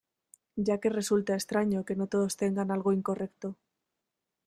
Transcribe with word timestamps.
Ya 0.67 0.79
que 0.81 0.89
resulta 0.99 1.35
extraño 1.35 1.85
que 1.87 1.95
no 1.99 2.07
todos 2.07 2.35
tengan 2.41 2.71
algo 2.71 2.91
incorrecto 2.91 3.49